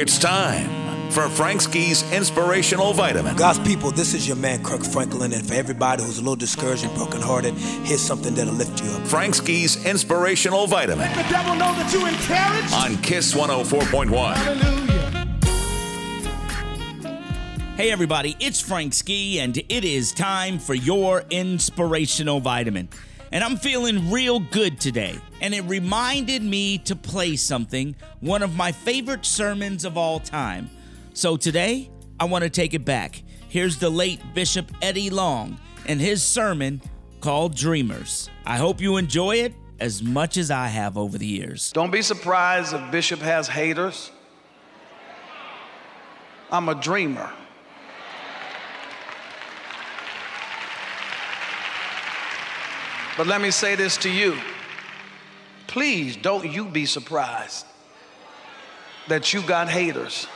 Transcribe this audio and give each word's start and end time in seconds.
It's 0.00 0.18
time 0.18 1.10
for 1.12 1.28
Frank 1.28 1.60
Ski's 1.60 2.02
Inspirational 2.12 2.92
Vitamin. 2.92 3.36
God's 3.36 3.60
people, 3.60 3.92
this 3.92 4.12
is 4.12 4.26
your 4.26 4.36
man 4.36 4.60
Kirk 4.64 4.82
Franklin, 4.82 5.32
and 5.32 5.46
for 5.46 5.54
everybody 5.54 6.02
who's 6.02 6.18
a 6.18 6.20
little 6.20 6.34
discouraged 6.34 6.84
and 6.84 6.92
brokenhearted, 6.96 7.54
here's 7.54 8.00
something 8.00 8.34
that'll 8.34 8.54
lift 8.54 8.82
you 8.82 8.90
up. 8.90 9.06
Frank 9.06 9.36
Ski's 9.36 9.86
Inspirational 9.86 10.66
Vitamin. 10.66 11.08
Let 11.12 11.24
the 11.24 11.30
devil 11.30 11.54
know 11.54 11.72
that 11.74 11.92
you 11.92 12.04
encouraged. 12.06 12.74
On 12.74 13.00
Kiss 13.04 13.34
104.1. 13.34 14.34
Hallelujah. 14.34 14.84
Hey, 17.76 17.92
everybody, 17.92 18.36
it's 18.40 18.60
Frank 18.60 18.94
Ski, 18.94 19.38
and 19.38 19.56
it 19.56 19.84
is 19.84 20.12
time 20.12 20.58
for 20.58 20.74
your 20.74 21.22
inspirational 21.30 22.40
vitamin. 22.40 22.88
And 23.34 23.42
I'm 23.42 23.56
feeling 23.56 24.12
real 24.12 24.38
good 24.38 24.80
today. 24.80 25.18
And 25.40 25.52
it 25.52 25.62
reminded 25.62 26.40
me 26.40 26.78
to 26.78 26.94
play 26.94 27.34
something, 27.34 27.96
one 28.20 28.44
of 28.44 28.54
my 28.54 28.70
favorite 28.70 29.26
sermons 29.26 29.84
of 29.84 29.98
all 29.98 30.20
time. 30.20 30.70
So 31.14 31.36
today, 31.36 31.90
I 32.20 32.26
want 32.26 32.44
to 32.44 32.50
take 32.50 32.74
it 32.74 32.84
back. 32.84 33.24
Here's 33.48 33.78
the 33.78 33.90
late 33.90 34.20
Bishop 34.34 34.70
Eddie 34.80 35.10
Long 35.10 35.58
and 35.86 36.00
his 36.00 36.22
sermon 36.22 36.80
called 37.20 37.56
Dreamers. 37.56 38.30
I 38.46 38.56
hope 38.56 38.80
you 38.80 38.98
enjoy 38.98 39.38
it 39.38 39.52
as 39.80 40.00
much 40.00 40.36
as 40.36 40.52
I 40.52 40.68
have 40.68 40.96
over 40.96 41.18
the 41.18 41.26
years. 41.26 41.72
Don't 41.72 41.90
be 41.90 42.02
surprised 42.02 42.72
if 42.72 42.90
Bishop 42.92 43.18
has 43.18 43.48
haters. 43.48 44.12
I'm 46.52 46.68
a 46.68 46.76
dreamer. 46.76 47.32
But 53.16 53.26
let 53.26 53.40
me 53.40 53.50
say 53.50 53.74
this 53.76 53.96
to 53.98 54.10
you. 54.10 54.36
Please 55.66 56.16
don't 56.16 56.50
you 56.50 56.64
be 56.64 56.86
surprised 56.86 57.66
that 59.08 59.32
you 59.32 59.42
got 59.42 59.68
haters 59.68 60.26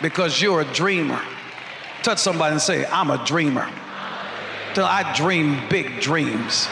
because 0.00 0.40
you're 0.40 0.60
a 0.60 0.72
dreamer. 0.72 1.20
Touch 2.02 2.18
somebody 2.18 2.52
and 2.52 2.62
say, 2.62 2.86
I'm 2.86 3.10
a 3.10 3.24
dreamer. 3.24 3.68
Till 4.74 4.84
I 4.84 5.12
dream 5.14 5.60
big 5.68 6.00
dreams. 6.00 6.68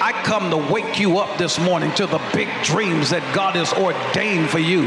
I 0.00 0.12
come 0.24 0.50
to 0.50 0.72
wake 0.72 1.00
you 1.00 1.18
up 1.18 1.38
this 1.38 1.58
morning 1.58 1.90
to 1.94 2.06
the 2.06 2.20
big 2.34 2.48
dreams 2.62 3.10
that 3.10 3.22
God 3.34 3.56
has 3.56 3.72
ordained 3.72 4.50
for 4.50 4.58
you. 4.58 4.86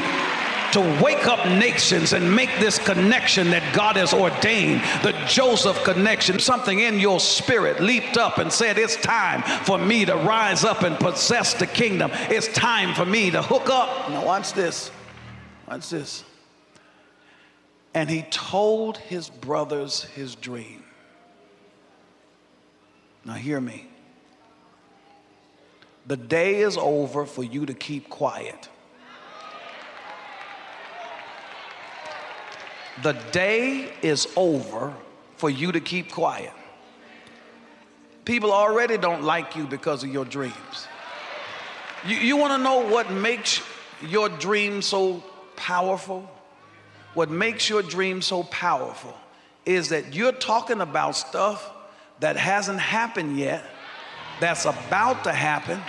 To 0.74 1.02
wake 1.04 1.26
up 1.28 1.46
nations 1.48 2.14
and 2.14 2.36
make 2.36 2.50
this 2.60 2.78
connection 2.78 3.50
that 3.52 3.76
God 3.76 3.96
has 3.96 4.14
ordained, 4.14 4.82
the 5.04 5.14
Joseph 5.28 5.84
connection. 5.84 6.40
Something 6.40 6.80
in 6.80 7.00
your 7.00 7.20
spirit 7.20 7.82
leaped 7.82 8.18
up 8.18 8.38
and 8.38 8.52
said, 8.52 8.78
It's 8.78 8.96
time 8.98 9.42
for 9.64 9.78
me 9.78 10.06
to 10.06 10.16
rise 10.16 10.64
up 10.64 10.84
and 10.84 10.96
possess 10.98 11.54
the 11.54 11.68
kingdom. 11.68 12.12
It's 12.30 12.48
time 12.50 12.94
for 12.94 13.06
me 13.06 13.32
to 13.32 13.42
hook 13.42 13.70
up. 13.70 14.10
Now, 14.10 14.26
watch 14.26 14.54
this. 14.54 14.92
Watch 15.68 15.90
this. 15.90 16.24
And 17.94 18.10
he 18.10 18.24
told 18.24 18.98
his 18.98 19.30
brothers 19.30 20.04
his 20.04 20.36
dream. 20.36 20.84
Now, 23.26 23.34
hear 23.34 23.60
me. 23.60 23.88
The 26.08 26.18
day 26.18 26.62
is 26.62 26.78
over 26.78 27.26
for 27.26 27.44
you 27.44 27.66
to 27.66 27.74
keep 27.74 28.10
quiet. 28.10 28.70
The 33.04 33.14
day 33.32 33.94
is 34.02 34.28
over 34.36 34.94
for 35.38 35.50
you 35.50 35.72
to 35.72 35.80
keep 35.80 36.12
quiet. 36.12 36.52
People 38.26 38.52
already 38.52 38.98
don't 38.98 39.24
like 39.24 39.56
you 39.56 39.66
because 39.66 40.04
of 40.04 40.10
your 40.10 40.26
dreams. 40.26 40.88
You, 42.06 42.18
you 42.18 42.38
want 42.38 42.54
to 42.54 42.64
know 42.64 42.88
what 42.88 43.12
makes 43.12 43.62
your 44.02 44.30
dream 44.30 44.82
so 44.82 45.24
powerful? 45.56 46.30
What 47.14 47.30
makes 47.30 47.70
your 47.70 47.82
dream 47.82 48.22
so 48.22 48.44
powerful 48.44 49.16
is 49.66 49.90
that 49.90 50.14
you're 50.14 50.32
talking 50.32 50.82
about 50.82 51.16
stuff 51.16 51.72
that 52.20 52.38
hasn't 52.38 52.80
happened 52.80 53.38
yet, 53.38 53.64
that's 54.40 54.66
about 54.66 55.24
to 55.24 55.32
happen, 55.32 55.82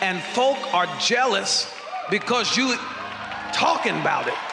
and 0.00 0.22
folk 0.34 0.56
are 0.72 0.86
jealous 1.00 1.72
because 2.10 2.56
you 2.56 2.76
talking 3.52 3.98
about 4.00 4.28
it. 4.28 4.47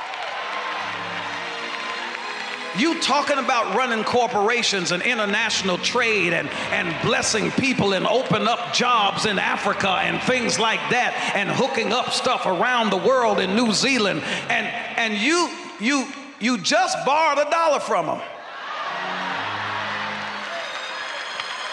You 2.78 3.00
talking 3.00 3.38
about 3.38 3.76
running 3.76 4.04
corporations 4.04 4.92
and 4.92 5.02
international 5.02 5.78
trade 5.78 6.34
and, 6.34 6.50
and 6.72 6.94
blessing 7.06 7.52
people 7.52 7.94
and 7.94 8.06
open 8.06 8.48
up 8.48 8.74
jobs 8.74 9.26
in 9.26 9.40
Africa 9.40 9.90
and 9.90 10.22
things 10.24 10.60
like 10.60 10.80
that 10.90 11.34
and 11.36 11.50
hooking 11.50 11.94
up 11.94 12.12
stuff 12.12 12.46
around 12.46 12.90
the 12.90 12.98
world 12.98 13.40
in 13.40 13.56
New 13.56 13.72
Zealand 13.72 14.22
and 14.50 14.68
and 14.98 15.14
you 15.14 15.50
you 15.80 16.08
you 16.40 16.58
just 16.58 16.98
borrowed 17.06 17.46
a 17.46 17.50
dollar 17.50 17.80
from 17.80 18.08
them. 18.08 18.22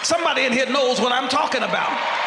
Somebody 0.03 0.45
in 0.45 0.53
here 0.53 0.67
knows 0.67 1.01
what 1.01 1.13
I'm 1.13 1.29
talking 1.29 1.63
about. 1.63 2.22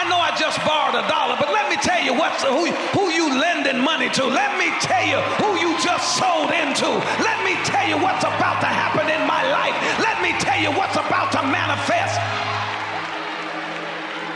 I 0.00 0.08
know 0.08 0.16
I 0.16 0.32
just 0.32 0.56
borrowed 0.64 0.96
a 0.96 1.04
dollar, 1.12 1.36
but 1.36 1.52
let 1.52 1.68
me 1.68 1.76
tell 1.76 2.00
you 2.00 2.14
what's 2.16 2.40
who, 2.42 2.72
who 2.96 3.12
you 3.12 3.36
lending 3.36 3.84
money 3.84 4.08
to. 4.16 4.24
Let 4.24 4.56
me 4.56 4.72
tell 4.80 5.04
you 5.04 5.20
who 5.36 5.60
you 5.60 5.76
just 5.76 6.16
sold 6.16 6.48
into. 6.56 6.88
Let 7.20 7.44
me 7.44 7.52
tell 7.68 7.84
you 7.84 8.00
what's 8.00 8.24
about 8.24 8.64
to 8.64 8.70
happen 8.72 9.12
in 9.12 9.28
my 9.28 9.44
life. 9.52 9.76
Let 10.00 10.22
me 10.24 10.32
tell 10.40 10.56
you 10.56 10.72
what's 10.72 10.96
about 10.96 11.32
to 11.36 11.42
manifest. 11.44 12.16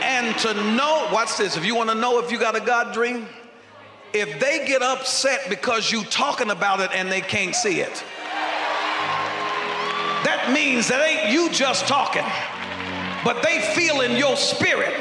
And 0.05 0.37
to 0.45 0.53
know, 0.77 1.09
watch 1.11 1.35
this, 1.35 1.57
if 1.57 1.65
you 1.65 1.73
want 1.73 1.89
to 1.89 1.95
know 1.95 2.19
if 2.19 2.31
you 2.31 2.37
got 2.37 2.55
a 2.55 2.61
God 2.61 2.93
dream, 2.93 3.25
if 4.13 4.39
they 4.39 4.67
get 4.67 4.83
upset 4.83 5.49
because 5.49 5.91
you 5.91 6.03
talking 6.03 6.51
about 6.51 6.79
it 6.79 6.91
and 6.93 7.11
they 7.11 7.21
can't 7.21 7.55
see 7.55 7.79
it, 7.79 8.03
that 10.29 10.51
means 10.53 10.87
that 10.89 11.01
ain't 11.01 11.33
you 11.33 11.49
just 11.49 11.87
talking, 11.87 12.25
but 13.23 13.41
they 13.41 13.61
feel 13.73 14.01
in 14.01 14.15
your 14.15 14.37
spirit 14.37 14.93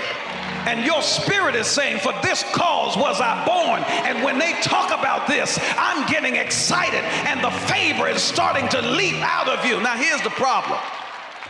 and 0.67 0.85
your 0.85 1.03
spirit 1.03 1.55
is 1.55 1.67
saying, 1.67 2.01
For 2.01 2.13
this 2.23 2.43
cause 2.53 2.97
was 2.97 3.21
I 3.21 3.45
born. 3.45 3.83
And 4.07 4.25
when 4.25 4.39
they 4.39 4.53
talk 4.63 4.89
about 4.99 5.27
this, 5.27 5.59
I'm 5.77 6.07
getting 6.11 6.37
excited, 6.37 7.05
and 7.27 7.43
the 7.43 7.51
favor 7.51 8.09
is 8.09 8.23
starting 8.23 8.69
to 8.71 8.83
leap 8.83 9.17
out 9.23 9.49
of 9.49 9.65
you. 9.65 9.81
Now, 9.81 9.97
here's 9.97 10.23
the 10.23 10.31
problem 10.31 10.79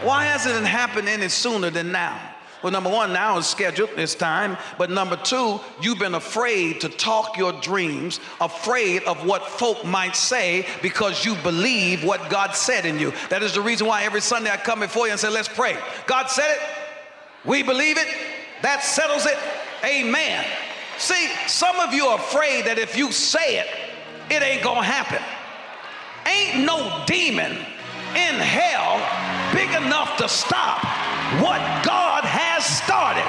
why 0.03 0.25
hasn't 0.25 0.57
it 0.57 0.67
happened 0.67 1.09
any 1.09 1.29
sooner 1.29 1.71
than 1.71 1.93
now? 1.93 2.21
Well, 2.65 2.73
number 2.73 2.89
one, 2.89 3.13
now 3.13 3.37
is 3.37 3.47
scheduled, 3.47 3.91
it's 3.97 4.15
time. 4.15 4.57
But 4.79 4.91
number 4.91 5.17
two, 5.17 5.61
you've 5.83 5.99
been 5.99 6.15
afraid 6.15 6.81
to 6.81 6.89
talk 6.89 7.37
your 7.37 7.53
dreams, 7.53 8.21
afraid 8.41 9.05
of 9.05 9.27
what 9.27 9.47
folk 9.47 9.85
might 9.85 10.17
say 10.17 10.67
because 10.81 11.27
you 11.27 11.35
believe 11.43 12.03
what 12.03 12.31
God 12.31 12.57
said 12.57 12.87
in 12.87 12.99
you. 12.99 13.13
That 13.29 13.43
is 13.43 13.53
the 13.53 13.61
reason 13.61 13.87
why 13.87 14.05
every 14.05 14.23
Sunday 14.23 14.51
I 14.51 14.57
come 14.57 14.81
before 14.81 15.05
you 15.05 15.13
and 15.13 15.21
say, 15.21 15.29
Let's 15.29 15.47
pray. 15.47 15.77
God 16.07 16.29
said 16.29 16.51
it, 16.51 16.61
we 17.45 17.63
believe 17.63 17.99
it, 17.99 18.09
that 18.65 18.83
settles 18.83 19.27
it. 19.27 19.37
Amen. 19.85 20.41
See, 20.97 21.29
some 21.47 21.77
of 21.81 21.93
you 21.93 22.09
are 22.09 22.17
afraid 22.17 22.65
that 22.65 22.81
if 22.81 22.97
you 22.97 23.13
say 23.13 23.61
it, 23.61 23.69
it 24.33 24.41
ain't 24.41 24.65
gonna 24.65 24.81
happen. 24.81 25.21
Ain't 26.25 26.65
no 26.65 27.05
demon 27.05 27.53
in 28.17 28.35
hell 28.41 28.97
big 29.53 29.69
enough 29.77 30.17
to 30.17 30.33
stop 30.33 30.81
what 31.45 31.61
God 31.85 32.25
has 32.25 32.65
started. 32.65 33.29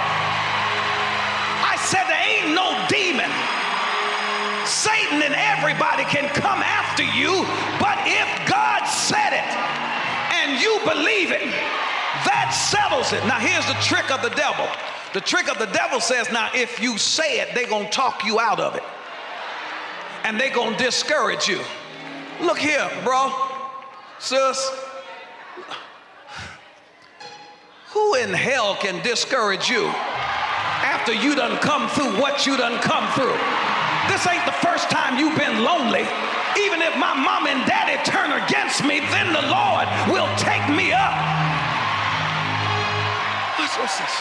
I 1.68 1.76
said 1.84 2.08
there 2.08 2.24
ain't 2.24 2.56
no 2.56 2.72
demon. 2.88 3.28
Satan 4.64 5.20
and 5.20 5.36
everybody 5.36 6.08
can 6.08 6.32
come 6.32 6.64
after 6.64 7.04
you, 7.04 7.44
but 7.76 8.00
if 8.08 8.30
God 8.48 8.88
said 8.88 9.36
it 9.36 9.52
and 10.32 10.64
you 10.64 10.80
believe 10.88 11.36
it, 11.36 11.44
that 12.24 12.56
settles 12.56 13.12
it. 13.12 13.20
Now 13.28 13.44
here's 13.44 13.68
the 13.68 13.76
trick 13.84 14.08
of 14.16 14.24
the 14.24 14.32
devil. 14.32 14.64
The 15.16 15.22
trick 15.22 15.50
of 15.50 15.58
the 15.58 15.68
devil 15.68 16.02
says, 16.02 16.30
now 16.30 16.50
if 16.54 16.82
you 16.82 16.98
say 16.98 17.40
it, 17.40 17.56
they're 17.56 17.70
gonna 17.70 17.90
talk 17.90 18.26
you 18.26 18.38
out 18.38 18.60
of 18.60 18.76
it. 18.76 18.84
And 20.26 20.38
they're 20.38 20.54
gonna 20.54 20.78
discourage 20.78 21.48
you. 21.48 21.62
Look 22.42 22.58
here, 22.58 22.92
bro, 23.06 23.32
sis. 24.20 24.70
Who 27.94 28.16
in 28.16 28.34
hell 28.34 28.76
can 28.76 29.02
discourage 29.04 29.70
you 29.70 29.86
after 30.84 31.14
you 31.14 31.34
done 31.34 31.60
come 31.60 31.88
through 31.92 32.20
what 32.20 32.46
you 32.46 32.58
done 32.58 32.78
come 32.82 33.10
through? 33.14 33.38
This 34.12 34.28
ain't 34.28 34.46
the 34.46 34.60
first 34.68 34.90
time 34.90 35.18
you've 35.18 35.38
been 35.38 35.64
lonely. 35.64 36.04
Even 36.60 36.82
if 36.82 36.94
my 36.98 37.16
mom 37.16 37.48
and 37.48 37.66
daddy 37.66 38.04
turn 38.04 38.34
against 38.44 38.84
me, 38.84 39.00
then 39.00 39.32
the 39.32 39.48
Lord 39.48 39.88
will 40.12 40.28
take 40.36 40.68
me 40.76 40.92
up. 40.92 41.25
Watch 43.80 43.98
this. 43.98 44.16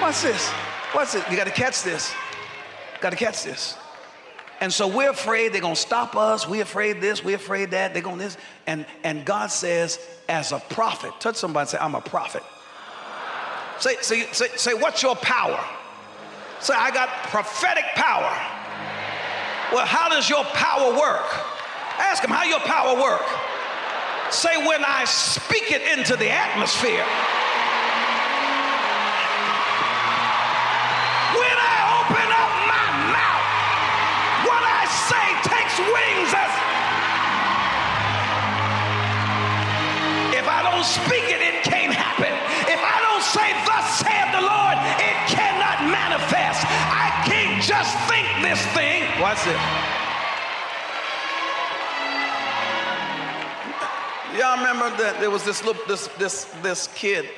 What's 0.00 0.22
this. 0.22 0.50
What's 0.92 1.12
this. 1.14 1.24
You 1.30 1.36
got 1.36 1.46
to 1.46 1.52
catch 1.52 1.82
this. 1.82 2.12
Got 3.00 3.10
to 3.10 3.16
catch 3.16 3.42
this. 3.42 3.76
And 4.60 4.72
so 4.72 4.86
we're 4.86 5.10
afraid 5.10 5.52
they're 5.52 5.60
going 5.60 5.74
to 5.74 5.80
stop 5.80 6.14
us. 6.14 6.48
We're 6.48 6.62
afraid 6.62 7.00
this. 7.00 7.24
We're 7.24 7.36
afraid 7.36 7.72
that. 7.72 7.94
They're 7.94 8.02
going 8.02 8.18
to 8.18 8.24
this. 8.24 8.36
And, 8.66 8.86
and 9.02 9.24
God 9.24 9.50
says, 9.50 9.98
as 10.28 10.52
a 10.52 10.60
prophet, 10.60 11.12
touch 11.18 11.36
somebody 11.36 11.62
and 11.62 11.70
say, 11.70 11.78
I'm 11.78 11.94
a 11.94 12.00
prophet. 12.00 12.42
Say, 13.80 13.96
say, 14.02 14.26
say, 14.32 14.48
say, 14.56 14.74
what's 14.74 15.02
your 15.02 15.16
power? 15.16 15.58
Say, 16.60 16.74
I 16.76 16.92
got 16.92 17.08
prophetic 17.24 17.86
power. 17.96 18.30
Well, 19.74 19.86
how 19.86 20.08
does 20.10 20.30
your 20.30 20.44
power 20.44 20.92
work? 20.92 21.26
Ask 21.98 22.22
him 22.22 22.30
how 22.30 22.44
your 22.44 22.60
power 22.60 22.94
work. 23.00 23.26
Say 24.30 24.56
when 24.66 24.84
I 24.84 25.04
speak 25.06 25.72
it 25.72 25.98
into 25.98 26.14
the 26.14 26.30
atmosphere. 26.30 27.04
Don't 40.82 41.06
speak 41.06 41.22
it, 41.30 41.40
it 41.40 41.62
can't 41.62 41.94
happen. 41.94 42.32
If 42.66 42.80
I 42.82 42.98
don't 43.06 43.22
say, 43.22 43.54
Thus 43.62 44.02
saith 44.02 44.34
the 44.34 44.42
Lord, 44.42 44.76
it 44.98 45.16
cannot 45.30 45.78
manifest. 45.86 46.66
I 46.66 47.22
can't 47.24 47.62
just 47.62 47.94
think 48.10 48.26
this 48.42 48.58
thing. 48.74 49.06
Watch 49.22 49.46
it. 49.46 49.54
Y'all 54.36 54.58
remember 54.58 54.90
that 54.96 55.20
there 55.20 55.30
was 55.30 55.44
this 55.44 55.64
little, 55.64 55.80
this 55.86 56.08
this 56.18 56.46
this 56.62 56.88
kid, 56.96 57.28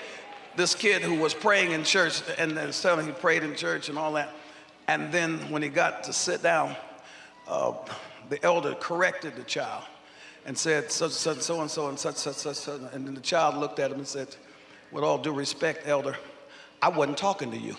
this 0.56 0.74
kid 0.74 1.02
who 1.02 1.16
was 1.16 1.34
praying 1.34 1.72
in 1.72 1.84
church, 1.84 2.22
and 2.38 2.56
then 2.56 2.72
telling 2.72 3.06
he 3.06 3.12
prayed 3.12 3.42
in 3.42 3.54
church 3.56 3.90
and 3.90 3.98
all 3.98 4.12
that, 4.14 4.30
and 4.88 5.12
then 5.12 5.38
when 5.50 5.60
he 5.60 5.68
got 5.68 6.04
to 6.04 6.14
sit 6.14 6.42
down, 6.42 6.74
uh, 7.46 7.72
the 8.30 8.42
elder 8.42 8.74
corrected 8.80 9.36
the 9.36 9.42
child 9.42 9.84
and 10.46 10.56
said 10.56 10.90
such 10.90 11.12
such 11.12 11.38
so 11.38 11.60
and 11.60 11.70
so 11.70 11.88
and 11.88 11.98
such 11.98 12.16
such 12.16 12.36
such, 12.36 12.56
such 12.56 12.80
and 12.92 13.06
then 13.06 13.14
the 13.14 13.20
child 13.20 13.56
looked 13.56 13.78
at 13.78 13.90
him 13.90 13.98
and 13.98 14.06
said, 14.06 14.34
"With 14.92 15.04
all 15.04 15.18
due 15.18 15.32
respect, 15.32 15.86
elder, 15.86 16.16
I 16.82 16.88
wasn't 16.88 17.18
talking 17.18 17.50
to 17.50 17.56
you." 17.56 17.76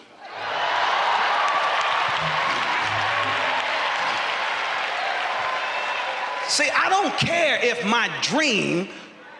See, 6.48 6.70
I 6.70 6.90
don't 6.90 7.18
care 7.18 7.60
if 7.62 7.86
my 7.86 8.10
dream 8.22 8.88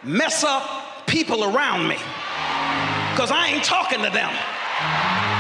mess 0.04 0.44
up 0.44 1.08
people 1.08 1.46
around 1.46 1.88
me 1.88 1.98
because 3.12 3.32
I 3.32 3.48
ain't 3.48 3.64
talking 3.64 4.04
to 4.04 4.10
them. 4.10 4.32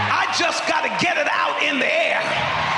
I 0.07 0.31
just 0.39 0.65
got 0.67 0.83
to 0.87 0.91
get 1.03 1.17
it 1.17 1.27
out 1.27 1.61
in 1.61 1.79
the 1.79 1.91
air. 1.91 2.23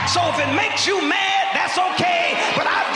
So 0.08 0.24
if 0.34 0.40
it 0.40 0.52
makes 0.56 0.88
you 0.88 0.98
mad, 1.04 1.44
that's 1.54 1.78
okay, 1.78 2.34
but 2.56 2.66
I've 2.66 2.87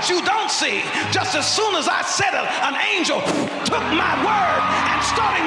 what 0.00 0.08
you 0.08 0.24
don't 0.24 0.50
see, 0.50 0.80
just 1.12 1.36
as 1.36 1.44
soon 1.44 1.76
as 1.76 1.86
I 1.86 2.00
said 2.00 2.32
it, 2.32 2.48
an 2.64 2.72
angel 2.96 3.20
took 3.68 3.84
my 3.92 4.16
word 4.24 4.60
and 4.64 5.00
starting 5.04 5.39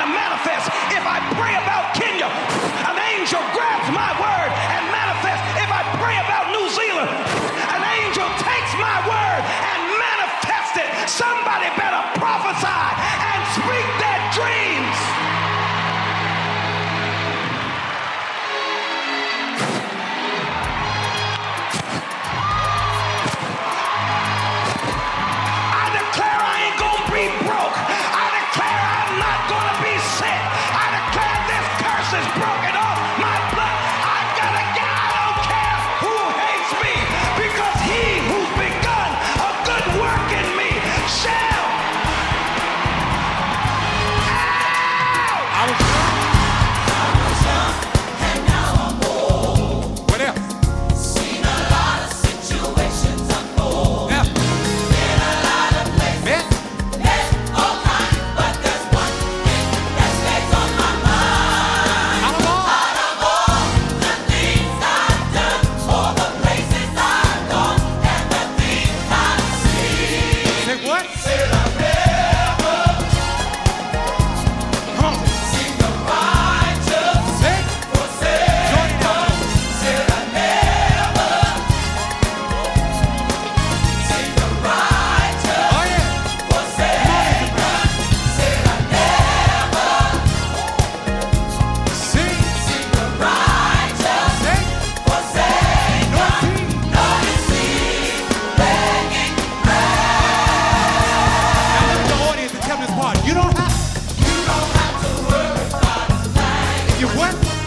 you 106.99 107.07
what? 107.07 107.62